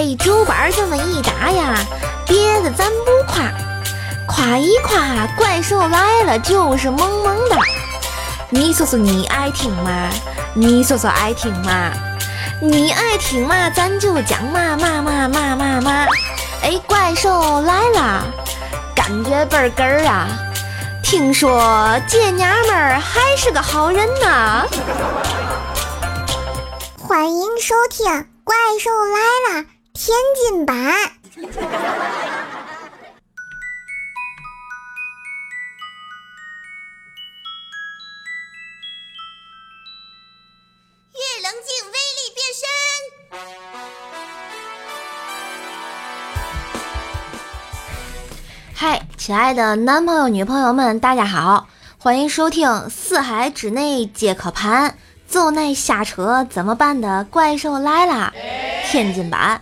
[0.00, 1.74] 哎，竹板这么一打呀，
[2.26, 3.52] 别的咱不夸，
[4.26, 7.58] 夸一夸怪兽来了就是萌萌哒。
[8.48, 10.08] 你说说你爱听吗？
[10.54, 11.92] 你说说爱听吗？
[12.62, 16.06] 你爱听嘛，咱就讲嘛嘛嘛嘛嘛嘛。
[16.62, 18.24] 哎，怪兽来了，
[18.96, 20.28] 感觉倍儿哏儿啊！
[21.02, 24.66] 听说这娘们儿还是个好人呢。
[26.96, 28.06] 欢迎收听
[28.44, 29.62] 《怪兽来了》
[30.02, 30.74] 天津版。
[30.76, 30.80] 月
[41.42, 42.64] 冷静，威力变身。
[48.74, 54.92] 嗨，亲爱的男朋友、女朋友们，大家好，欢迎收听《四海之内皆可盘》，
[55.28, 58.32] 就那瞎扯怎么办的怪兽来啦！
[58.90, 59.60] 天津版，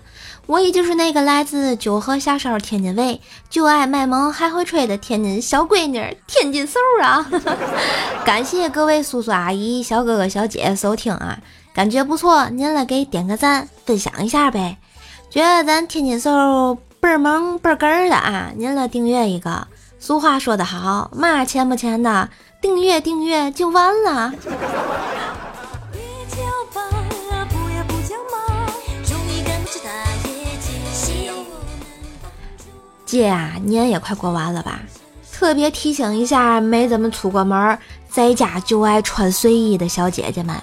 [0.48, 3.20] 我也就是那个来自九河下梢天津卫，
[3.50, 7.30] 就爱卖萌还会吹的天津小闺女，天津嗖啊！
[8.24, 11.38] 感谢各位叔叔阿姨、小哥哥小姐姐收听啊，
[11.74, 14.78] 感觉不错，您来给点个赞，分享一下呗。
[15.28, 19.68] 觉得咱天津嗖倍儿萌倍儿哏儿的啊，您来订阅一个。
[19.98, 22.30] 俗话说得好，嘛钱不钱的，
[22.62, 24.32] 订阅订阅就完了。
[33.08, 34.80] 姐啊，年也快过完了吧？
[35.32, 37.78] 特别提醒一下没怎么出过门，
[38.10, 40.54] 在家就爱穿睡衣的小姐姐们，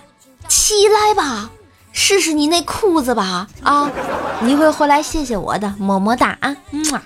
[0.47, 1.49] 起来吧，
[1.91, 3.47] 试试你那裤子吧！
[3.63, 3.89] 啊，
[4.41, 6.55] 你会回来谢谢我的，么么哒啊！
[6.69, 7.01] 嗯啊。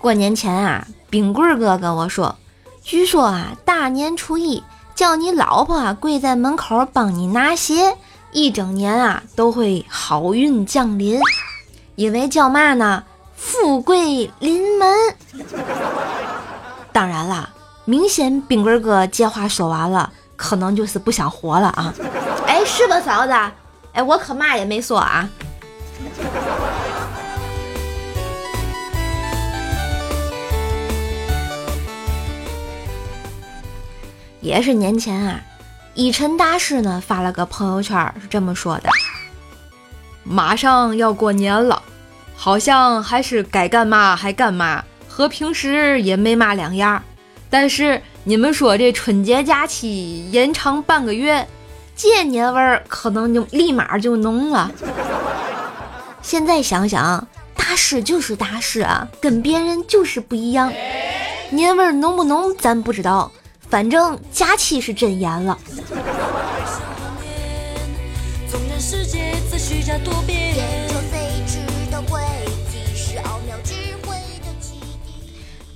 [0.00, 2.34] 过年前啊，冰棍哥跟我说，
[2.82, 4.64] 据说啊，大年初一
[4.96, 7.96] 叫你老婆跪在门口帮你拿鞋。
[8.32, 11.20] 一整年啊都会好运降临，
[11.96, 13.04] 因为叫嘛呢？
[13.36, 14.88] 富贵临门。
[16.92, 17.50] 当然了，
[17.84, 21.92] 明显冰棍哥这话说完了，可能就是不想活了啊！
[22.46, 23.32] 哎，是吧，嫂子？
[23.92, 25.28] 哎，我可嘛也没说啊。
[34.40, 35.40] 也是年前啊。
[35.94, 38.88] 一晨大师呢发了个朋友圈，是这么说的
[40.24, 41.82] ：“马上要过年了，
[42.34, 47.02] 好像还是该干嘛还干嘛，和平时也没嘛两样。
[47.50, 51.46] 但是你们说这春节假期延长半个月，
[51.94, 54.70] 这年味儿可能就立马就浓了。
[56.22, 60.72] 现在想想，大师就是大师啊，跟别人就是不一样。
[61.50, 63.30] 年味儿浓不浓，咱不知道。”
[63.68, 65.58] 反正假期是真严了。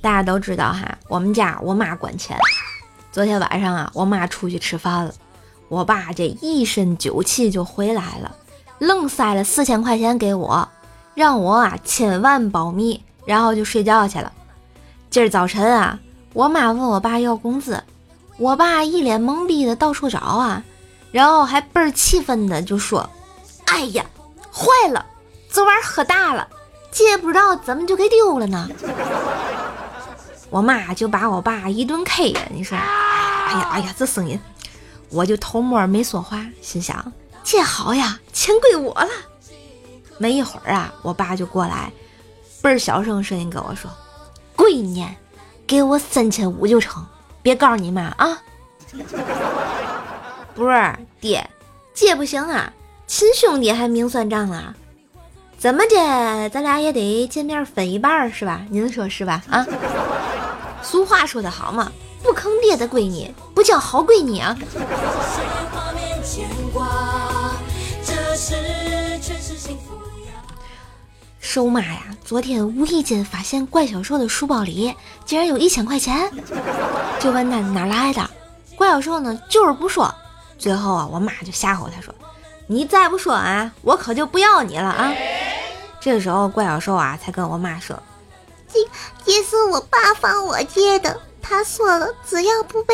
[0.01, 2.37] 大家都知道哈，我们家我妈管钱。
[3.11, 5.13] 昨天晚上啊，我妈出去吃饭了，
[5.67, 8.33] 我爸这一身酒气就回来了，
[8.79, 10.69] 愣塞了四千块钱给我，
[11.13, 14.31] 让我啊千万保密，然后就睡觉去了。
[15.09, 15.99] 今儿早晨啊。
[16.33, 17.83] 我妈问我爸要工资，
[18.37, 20.63] 我爸一脸懵逼的到处找啊，
[21.11, 23.09] 然后还倍儿气愤的就说
[23.77, 24.03] ：“哎呀，
[24.51, 25.05] 坏了，
[25.51, 26.47] 昨晚喝大了，
[26.89, 28.67] 姐不知道怎么就给丢了呢。”
[30.49, 32.81] 我妈就把我爸一顿 K 呀，你说，哎
[33.53, 34.39] 呀哎呀，这声音，
[35.11, 39.09] 我就偷摸没说话，心想这好呀，钱归我了。
[40.17, 41.91] 没一会儿啊，我爸就过来，
[42.63, 43.91] 倍儿小声声音跟我说
[44.57, 45.07] ：“闺女。”
[45.67, 47.05] 给我三千五就成，
[47.43, 48.41] 别告诉你妈啊！
[50.55, 51.47] 不是爹，
[51.93, 52.73] 这不行啊，
[53.07, 54.75] 亲兄弟还明算账啊？
[55.57, 58.61] 怎么的，咱俩也得见面分一半是吧？
[58.69, 59.41] 您说是吧？
[59.49, 59.65] 啊？
[60.83, 61.91] 俗话说得好嘛，
[62.21, 64.55] 不坑爹的闺女不叫好闺女啊！
[71.39, 72.03] 收妈呀！
[72.23, 74.93] 昨天无意间发现怪小兽的书包里
[75.25, 76.29] 竟然有一千块钱，
[77.21, 78.29] 就问他哪来的。
[78.75, 80.13] 怪小兽呢就是不说。
[80.59, 82.13] 最后啊，我妈就吓唬他说
[82.67, 85.13] ：“你再不说啊，我可就不要你了啊！”
[85.99, 88.01] 这个时候怪小兽啊才跟我妈说
[88.71, 88.79] ：“这
[89.25, 92.93] 这是我爸放我借的，他说了，只要不被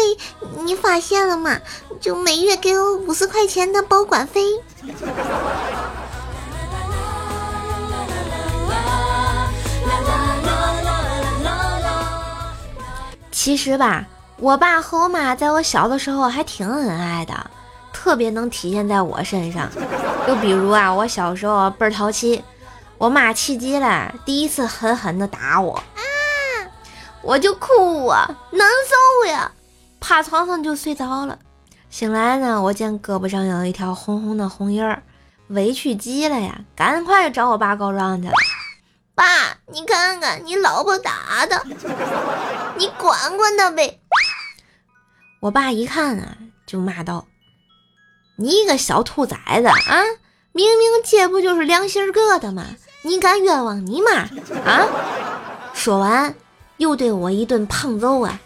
[0.64, 1.60] 你发现了嘛，
[2.00, 4.42] 就每月给我五十块钱的保管费。”
[13.31, 14.06] 其实吧，
[14.38, 17.52] 我爸和我妈在我小的时候还挺恩爱的，
[18.03, 19.69] 特别能体现在我身上。
[20.27, 22.44] 就比如啊，我小时候倍儿淘气，
[22.97, 26.01] 我妈气急了，第一次狠狠的打我，啊，
[27.21, 29.50] 我就哭啊，难受呀，
[30.01, 31.39] 趴床上就睡着了。
[31.89, 35.01] 醒来呢，我见胳膊上有一条红红的红印儿，
[35.47, 38.33] 委屈极了呀，赶快找我爸告状去了。
[39.15, 39.25] 爸，
[39.71, 41.61] 你看看你老婆打的，
[42.77, 44.01] 你管管她呗。
[45.39, 47.25] 我爸一看啊，就骂道
[48.35, 50.03] ：“你个小兔崽子啊！
[50.51, 52.65] 明明这不就是良心哥的吗？
[53.03, 54.12] 你敢冤枉你妈
[54.65, 54.88] 啊！”
[55.74, 56.33] 说完，
[56.77, 58.39] 又对我一顿胖揍啊！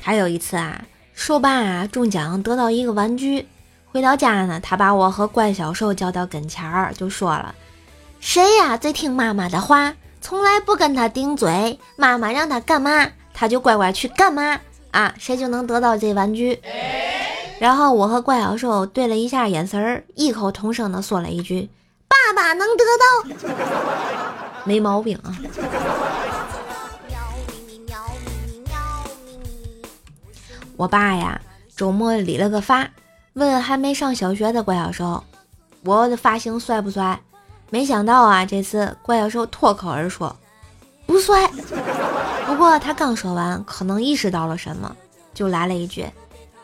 [0.00, 3.46] 还有一次啊，瘦爸啊中奖得到一个玩具。
[3.92, 7.54] 回到家呢，他把我和怪小兽叫到跟前儿，就说了
[8.20, 16.60] ：“谁呀最听妈妈的话，从来不跟他顶嘴，妈妈让他干嘛，他就乖乖去干嘛啊，谁就能得到这玩具。”
[17.60, 21.70] 然后我和怪小兽对了一下眼神儿，异口同声的说了一句
[22.08, 23.04] ：“爸爸能得到，
[24.64, 25.38] 没毛病啊。”
[30.76, 31.40] 我爸呀，
[31.76, 32.88] 周末理了个发。
[33.34, 35.22] 问还没上小学的怪小兽
[35.84, 37.20] ：“我的发型帅不帅？”
[37.70, 40.30] 没想到啊，这次怪小兽脱口而出
[41.06, 41.48] ：“不帅。”
[42.52, 44.94] 不过他刚说完，可能意识到了什么，
[45.32, 46.06] 就来了一句：“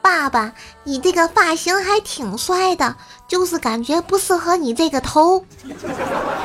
[0.02, 0.52] 爸爸，
[0.84, 2.94] 你这个发型还挺帅的，
[3.26, 5.42] 就是感觉不适合你这个头。”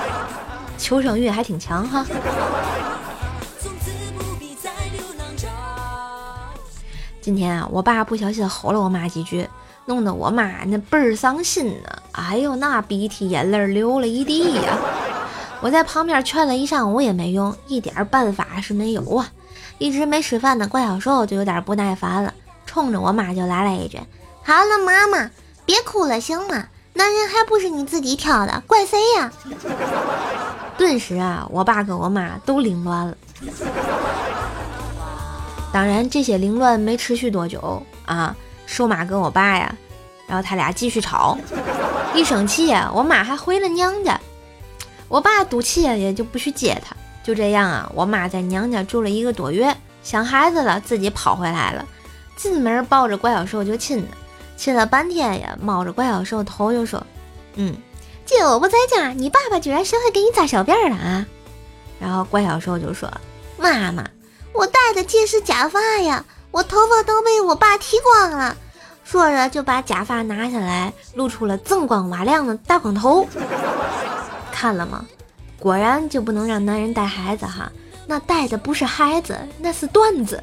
[0.80, 2.06] 求生欲还挺强哈。
[7.20, 9.46] 今天啊，我爸不小心吼了我妈几句。
[9.86, 14.78] 弄得我妈那倍儿伤心呢，哎呦，那鼻涕眼泪流了一地呀！
[15.64, 19.32] 我在旁边劝了一上午也没用，一点办法是没有啊。
[19.78, 22.34] 一直没吃饭的怪小兽就有点不耐烦了，
[22.66, 23.98] 冲着我妈就来了一句
[24.44, 25.32] ：“好了，妈妈，
[25.66, 26.68] 别哭了，行吗？
[26.92, 29.32] 男人还不是你自己挑的，怪谁呀？”
[30.78, 33.16] 顿时啊，我爸跟我妈都凌乱了。
[35.72, 38.36] 当然，这些凌乱没持续多久啊。
[38.66, 39.74] 瘦妈跟我爸呀，
[40.28, 41.38] 然后他俩继续吵，
[42.14, 44.20] 一生气呀，我妈还回了娘家，
[45.14, 46.96] 我爸赌气，也就不去接她。
[47.24, 51.86] 就这样啊，我妈在娘家住了一个多月，想孩子了，自己跑回来了，
[52.36, 54.08] 进门抱着怪小兽就亲呢，
[54.58, 57.06] 亲了半天呀，猫着怪小兽头就说
[57.54, 57.76] ：“嗯，
[58.26, 61.28] 姐我不在家，你爸爸居然学会给你扎小辫了啊？”
[62.02, 63.08] 然后怪小兽就说
[63.56, 64.04] ：“妈妈，
[64.52, 68.58] 我戴的这是假发呀，我头发都被我爸剃光了。”
[69.06, 73.28] 说着就把假发拿下来，露出了锃光瓦亮的大光头。
[74.64, 75.06] 看了吗？
[75.60, 77.70] 果然就不能让男人带孩子哈，
[78.08, 80.42] 那带的不是孩子，那是段子。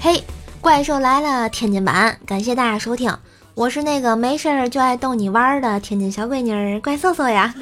[0.00, 0.22] 嘿，
[0.60, 1.48] 怪兽来了！
[1.48, 3.12] 天津版，感谢大家收听。
[3.58, 7.52] 我是那个没事儿就爱逗你玩儿的天津小闺女怪兽兽呀。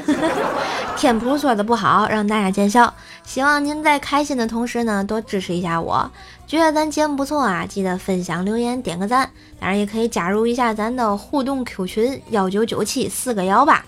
[0.94, 2.93] 天普说的不好，让大家见笑。
[3.25, 6.10] 希望您在开心的同时呢，多支持一下我。
[6.46, 9.31] 觉得咱节目不错啊，记得分享、留言、点个赞。
[9.58, 13.82] 当然也可以加入一下咱的互动 Q 群幺九九七四个幺八。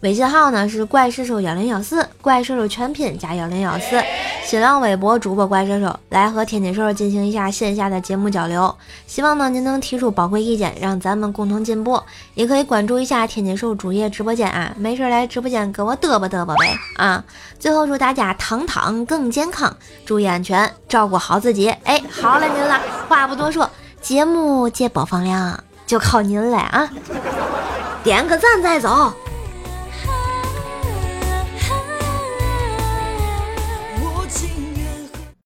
[0.00, 4.00] 微信号呢是怪兽兽幺零幺四，怪兽兽全拼加幺零幺四。
[4.44, 8.72] 新浪微博主播怪兽兽来和天津兽进行一下线下的节目交流，
[9.08, 12.00] 希望呢您能提出宝贵意见，让咱们共同进步。
[12.34, 17.24] 也可以关注一下天津兽主页直播间啊，没事来直播间跟我嘚啵嘚啵呗啊！
[17.58, 21.68] 最后祝大家躺躺更健康，注意安全，照顾好自己。
[21.82, 23.68] 哎，好了您了，话不多说，
[24.00, 26.88] 节目接播放量就靠您了啊！
[28.04, 29.12] 点个赞再走。